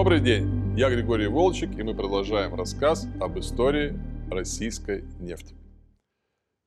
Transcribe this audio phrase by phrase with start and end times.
[0.00, 4.00] Добрый день, я Григорий Волчек, и мы продолжаем рассказ об истории
[4.30, 5.54] российской нефти.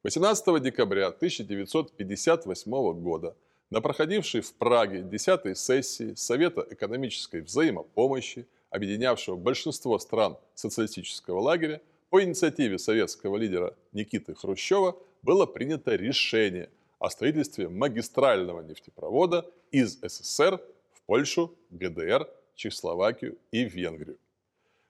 [0.04, 3.36] 18 декабря 1958 года
[3.72, 12.24] на проходившей в Праге 10 сессии Совета экономической взаимопомощи, объединявшего большинство стран социалистического лагеря, по
[12.24, 20.62] инициативе советского лидера Никиты Хрущева было принято решение о строительстве магистрального нефтепровода из СССР
[20.92, 24.18] в Польшу, ГДР, Чехословакию и Венгрию.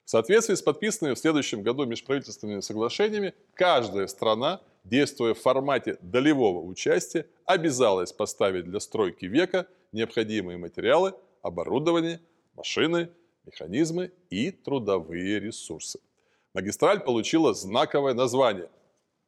[0.06, 6.62] В соответствии с подписанными в следующем году межправительственными соглашениями, каждая страна, действуя в формате долевого
[6.62, 12.20] участия, обязалась поставить для стройки века необходимые материалы, оборудование,
[12.56, 13.10] машины,
[13.46, 16.00] механизмы и трудовые ресурсы.
[16.54, 18.70] Магистраль получила знаковое название–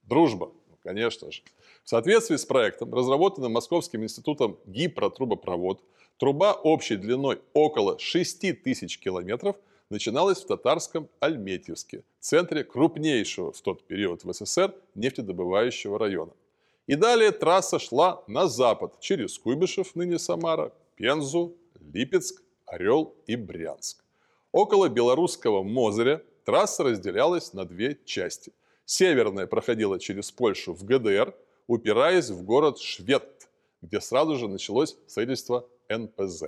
[0.07, 1.41] «Дружба», ну, конечно же.
[1.83, 5.81] В соответствии с проектом, разработанным Московским институтом гипротрубопровод,
[6.17, 9.55] труба общей длиной около 6 тысяч километров
[9.89, 16.33] начиналась в татарском Альметьевске, центре крупнейшего в тот период в СССР нефтедобывающего района.
[16.87, 21.55] И далее трасса шла на запад, через Куйбышев, ныне Самара, Пензу,
[21.93, 24.03] Липецк, Орел и Брянск.
[24.51, 28.53] Около белорусского Мозыря трасса разделялась на две части.
[28.85, 31.33] Северная проходила через Польшу в ГДР,
[31.67, 33.34] упираясь в город Швед,
[33.85, 36.45] где сразу же началось строительство НПЗ.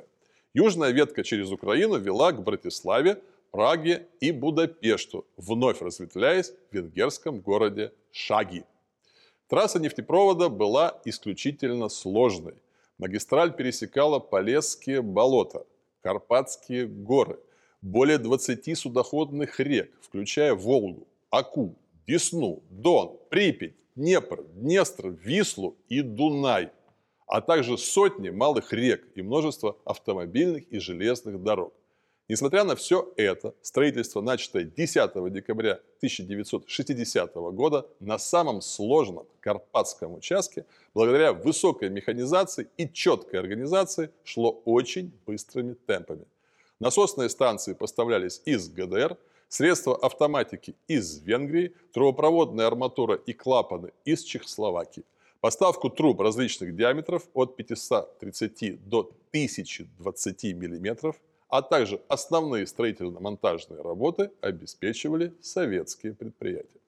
[0.54, 3.22] Южная ветка через Украину вела к Братиславе,
[3.52, 8.64] Праге и Будапешту, вновь разветвляясь в венгерском городе Шаги.
[9.48, 12.56] Трасса нефтепровода была исключительно сложной.
[12.98, 15.66] Магистраль пересекала Полесские болота,
[16.02, 17.40] Карпатские горы,
[17.82, 21.76] более 20 судоходных рек, включая Волгу, Аку,
[22.08, 26.72] Десну, Дон, Припять, Днепр, Днестр, Вислу и Дунай,
[27.28, 31.74] а также сотни малых рек и множество автомобильных и железных дорог.
[32.30, 40.66] Несмотря на все это, строительство, начатое 10 декабря 1960 года на самом сложном Карпатском участке,
[40.94, 46.26] благодаря высокой механизации и четкой организации, шло очень быстрыми темпами.
[46.80, 49.18] Насосные станции поставлялись из ГДР,
[49.48, 55.06] средства автоматики из Венгрии, трубопроводная арматура и клапаны из Чехословакии.
[55.42, 61.14] Поставку труб различных диаметров от 530 до 1020 мм,
[61.50, 66.80] а также основные строительно-монтажные работы обеспечивали советские предприятия.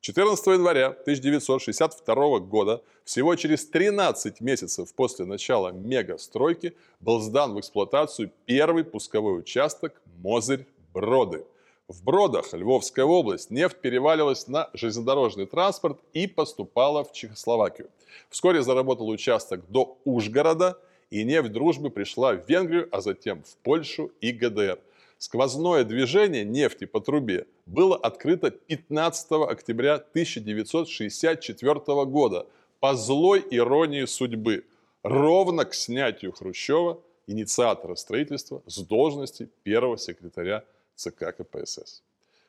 [0.00, 8.30] 14 января 1962 года, всего через 13 месяцев после начала мегастройки, был сдан в эксплуатацию
[8.46, 11.44] первый пусковой участок Мозырь-Броды.
[11.88, 17.88] В Бродах, Львовская область, нефть переваливалась на железнодорожный транспорт и поступала в Чехословакию.
[18.28, 20.78] Вскоре заработал участок до Ужгорода,
[21.08, 24.78] и нефть дружбы пришла в Венгрию, а затем в Польшу и ГДР.
[25.16, 32.46] Сквозное движение нефти по трубе было открыто 15 октября 1964 года
[32.80, 34.66] по злой иронии судьбы,
[35.02, 40.64] ровно к снятию Хрущева, инициатора строительства, с должности первого секретаря
[40.98, 42.02] ЦК КПСС.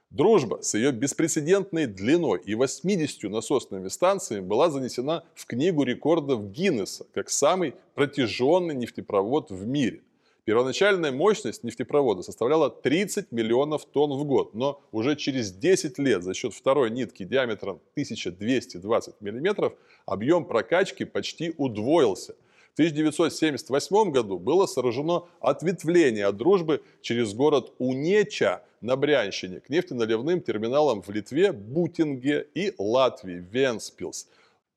[0.09, 7.05] Дружба с ее беспрецедентной длиной и 80 насосными станциями была занесена в Книгу рекордов Гиннесса
[7.13, 10.01] как самый протяженный нефтепровод в мире.
[10.45, 16.33] Первоначальная мощность нефтепровода составляла 30 миллионов тонн в год, но уже через 10 лет за
[16.33, 19.73] счет второй нитки диаметром 1220 миллиметров
[20.07, 22.33] объем прокачки почти удвоился.
[22.79, 30.40] В 1978 году было сооружено ответвление от дружбы через город Унеча на Брянщине к нефтеналивным
[30.40, 34.29] терминалам в Литве, Бутинге и Латвии, Венспилс.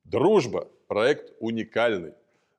[0.03, 2.15] Дружба– проект уникальный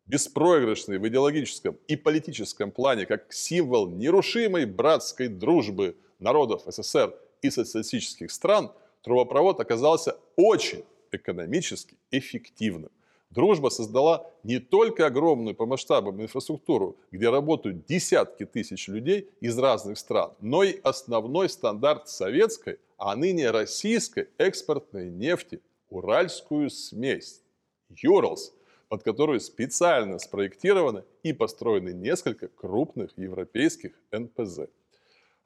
[0.06, 8.32] беспроигрышный в идеологическом и политическом плане как символ нерушимой братской дружбы народов СССР и социалистических
[8.32, 8.72] стран,
[9.02, 12.92] трубопровод оказался очень экономически эффективным.
[13.34, 19.98] Дружба создала не только огромную по масштабам инфраструктуру, где работают десятки тысяч людей из разных
[19.98, 27.42] стран, но и основной стандарт советской, а ныне российской экспортной нефти– уральскую смесь.
[27.90, 28.54] Юралс–
[28.90, 34.68] под которую специально спроектированы и построены несколько крупных европейских НПЗ.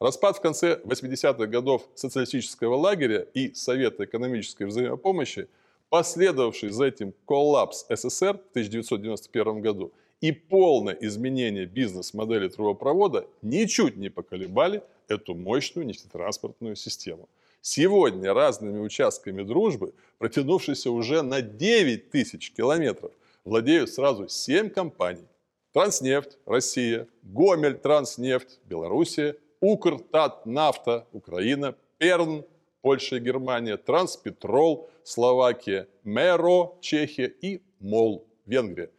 [0.02, 5.48] Распад в конце 80-х годов социалистического лагеря и Совета экономической взаимопомощи,
[5.90, 14.10] последовавший за этим коллапс СССР в 1991 году и полное изменение бизнес-модели трубопровода ничуть не
[14.10, 17.30] поколебали эту мощную нефтетранспортную систему.
[17.62, 23.12] Сегодня разными участками дружбы, протянувшейся уже на 9 тысяч километров–
[23.48, 25.28] владеют сразу 7 компаний.
[25.74, 32.46] Транснефть, Россия, Гомель, Транснефть, Белоруссия Укртатнафта, Украина, Перн,
[32.82, 38.90] Польша и Германия, Транспетрол, Словакия, Меро, Чехия и МОЛ, Венгрия.